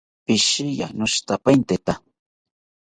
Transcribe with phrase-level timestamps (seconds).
[0.25, 1.75] Pishiya, noshitapainte